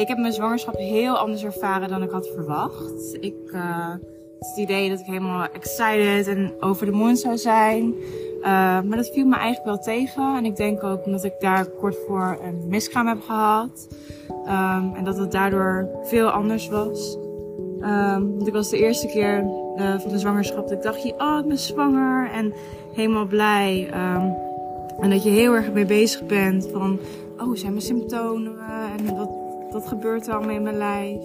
[0.00, 3.16] Ik heb mijn zwangerschap heel anders ervaren dan ik had verwacht.
[3.20, 3.88] Ik uh,
[4.38, 7.94] het idee dat ik helemaal excited en over de moon zou zijn.
[8.40, 8.44] Uh,
[8.80, 10.36] maar dat viel me eigenlijk wel tegen.
[10.36, 13.88] En ik denk ook omdat ik daar kort voor een miskraam heb gehad.
[14.30, 17.18] Um, en dat het daardoor veel anders was.
[17.80, 19.44] Um, want ik was de eerste keer
[19.76, 22.30] uh, van de zwangerschap dat ik dacht, oh ik ben zwanger.
[22.30, 22.52] En
[22.92, 23.90] helemaal blij.
[23.94, 24.34] Um,
[25.00, 26.98] en dat je heel erg mee bezig bent van,
[27.38, 28.58] oh zijn mijn symptomen
[28.96, 29.39] en wat,
[29.72, 31.22] wat gebeurt allemaal in mijn lijf.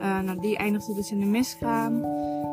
[0.00, 2.04] Uh, nou, die eindigde dus in de miskraam.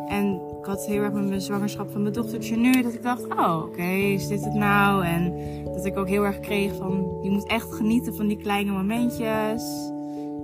[0.07, 3.27] En ik had heel erg met mijn zwangerschap van mijn dochtertje nu dat ik dacht,
[3.27, 5.05] oh oké, is dit het nou?
[5.05, 8.71] En dat ik ook heel erg kreeg van, je moet echt genieten van die kleine
[8.71, 9.91] momentjes.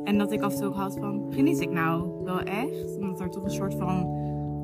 [0.04, 2.98] En dat ik af en toe ook had van, geniet ik nou wel echt?
[3.00, 4.08] Omdat er toch een soort van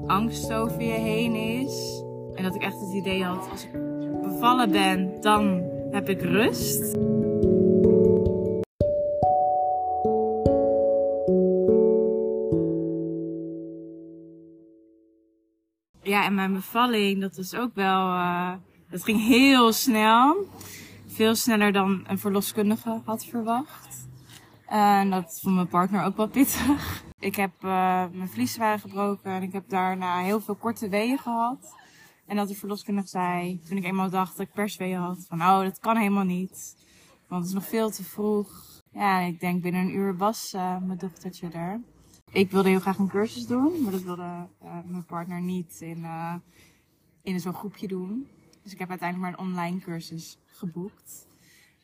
[0.07, 2.03] angst over je heen is.
[2.35, 3.71] En dat ik echt het idee had, als ik
[4.21, 6.97] bevallen ben, dan heb ik rust.
[16.29, 18.51] En mijn bevalling, dat was ook wel, uh,
[18.89, 20.47] dat ging heel snel.
[21.07, 24.07] Veel sneller dan een verloskundige had verwacht.
[24.67, 27.03] En dat vond mijn partner ook wel pittig.
[27.19, 31.17] Ik heb uh, mijn vliezen waren gebroken en ik heb daarna heel veel korte weeën
[31.17, 31.75] gehad.
[32.25, 35.59] En dat de verloskundige zei, toen ik eenmaal dacht dat ik persweeën had, van oh,
[35.61, 36.75] dat kan helemaal niet.
[37.27, 38.49] Want het is nog veel te vroeg.
[38.91, 41.81] Ja, ik denk binnen een uur was uh, mijn dochtertje er.
[42.31, 44.21] Ik wilde heel graag een cursus doen, maar dat wilde
[44.63, 46.33] uh, mijn partner niet in, uh,
[47.23, 48.27] in zo'n groepje doen.
[48.63, 51.27] Dus ik heb uiteindelijk maar een online cursus geboekt.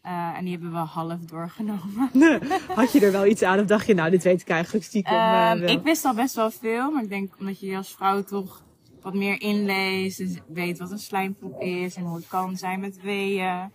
[0.05, 2.09] Uh, en die hebben we half doorgenomen.
[2.75, 5.13] Had je er wel iets aan of dacht je, nou, dit weet ik eigenlijk stiekem
[5.13, 8.63] uh, Ik wist al best wel veel, maar ik denk omdat je als vrouw toch
[9.01, 10.19] wat meer inleest.
[10.19, 13.71] En weet wat een slijmpoep is en hoe het kan zijn met weeën.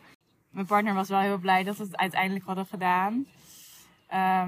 [0.51, 3.27] Mijn partner was wel heel blij dat we het uiteindelijk hadden gedaan.
[4.13, 4.45] Uh,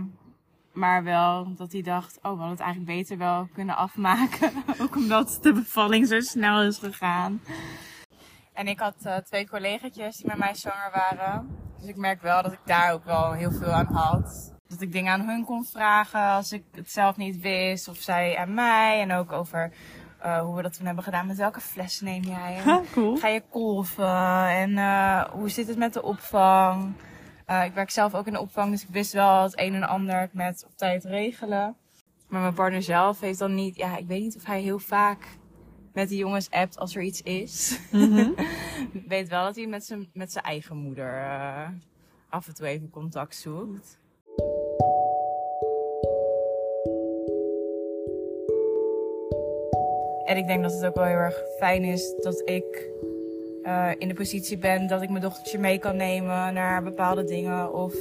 [0.73, 4.53] maar wel dat hij dacht, oh, we hadden het eigenlijk beter wel kunnen afmaken.
[4.83, 7.41] Ook omdat de bevalling zo snel is gegaan.
[8.53, 11.49] En ik had uh, twee collega's die met mij zwanger waren.
[11.79, 14.53] Dus ik merk wel dat ik daar ook wel heel veel aan had.
[14.69, 17.89] Dat ik dingen aan hun kon vragen als ik het zelf niet wist.
[17.89, 19.01] Of zij aan mij.
[19.01, 19.73] En ook over
[20.25, 21.27] uh, hoe we dat toen hebben gedaan.
[21.27, 22.61] Met welke fles neem jij?
[22.65, 23.17] En cool.
[23.17, 24.47] Ga je kolven?
[24.49, 26.95] En uh, hoe zit het met de opvang?
[27.53, 29.83] Uh, ik werk zelf ook in de opvang, dus ik wist wel het een en
[29.83, 31.77] ander met op tijd regelen.
[32.29, 35.27] Maar mijn partner zelf heeft dan niet, ja, ik weet niet of hij heel vaak
[35.93, 37.81] met die jongens appt als er iets is.
[38.93, 41.69] Ik weet wel dat hij met zijn, met zijn eigen moeder uh,
[42.29, 44.01] af en toe even contact zoekt.
[50.25, 52.91] En ik denk dat het ook wel heel erg fijn is dat ik
[53.67, 57.75] uh, in de positie ben dat ik mijn dochtertje mee kan nemen naar bepaalde dingen.
[57.75, 57.95] Of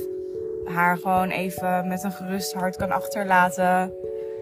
[0.66, 3.94] haar gewoon even met een gerust hart kan achterlaten.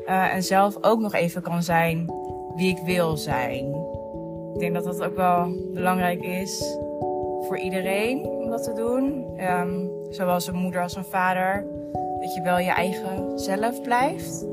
[0.07, 2.11] Uh, en zelf ook nog even kan zijn
[2.55, 3.65] wie ik wil zijn.
[4.53, 6.77] Ik denk dat dat ook wel belangrijk is
[7.47, 9.25] voor iedereen om dat te doen.
[9.39, 11.65] Um, zowel een moeder als een vader.
[12.19, 14.45] Dat je wel je eigen zelf blijft.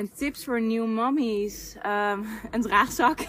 [0.00, 1.76] En tips voor nieuwe mommies.
[1.86, 3.20] Um, een draagzak.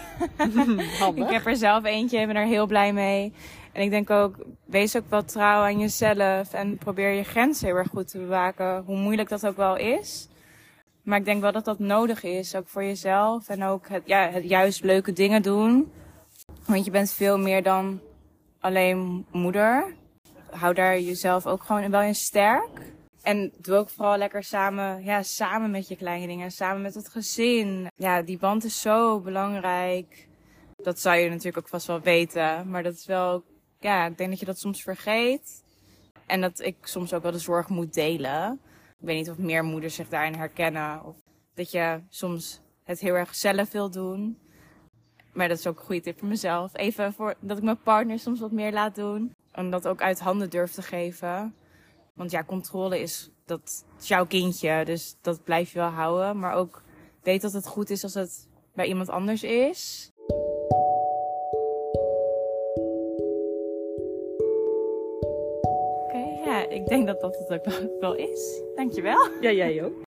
[1.14, 3.32] ik heb er zelf eentje, ik ben er heel blij mee.
[3.72, 4.34] En ik denk ook,
[4.64, 6.52] wees ook wel trouw aan jezelf.
[6.52, 8.82] En probeer je grenzen heel erg goed te bewaken.
[8.86, 10.28] Hoe moeilijk dat ook wel is.
[11.02, 13.48] Maar ik denk wel dat dat nodig is, ook voor jezelf.
[13.48, 15.92] En ook het, ja, het juist leuke dingen doen.
[16.66, 18.00] Want je bent veel meer dan
[18.60, 19.94] alleen moeder.
[20.50, 22.92] Hou daar jezelf ook gewoon wel in sterk.
[23.22, 26.50] En doe ook vooral lekker samen, ja, samen met je kleine dingen.
[26.50, 27.86] Samen met het gezin.
[27.96, 30.28] Ja, die band is zo belangrijk.
[30.76, 32.68] Dat zou je natuurlijk ook vast wel weten.
[32.70, 33.44] Maar dat is wel,
[33.78, 35.64] ja, ik denk dat je dat soms vergeet.
[36.26, 38.60] En dat ik soms ook wel de zorg moet delen.
[38.98, 41.04] Ik weet niet of meer moeders zich daarin herkennen.
[41.04, 41.16] Of
[41.54, 44.38] dat je soms het heel erg zelf wil doen.
[45.32, 46.76] Maar dat is ook een goede tip voor mezelf.
[46.76, 49.34] Even voor dat ik mijn partner soms wat meer laat doen.
[49.52, 51.54] En dat ook uit handen durf te geven.
[52.14, 54.84] Want ja, controle is, dat jouw kindje.
[54.84, 56.38] Dus dat blijf je wel houden.
[56.38, 56.82] Maar ook
[57.22, 60.10] weet dat het goed is als het bij iemand anders is.
[66.02, 68.62] Oké, ja, ik denk dat dat het ook wel is.
[68.74, 69.28] Dankjewel.
[69.40, 70.02] Ja, jij ook.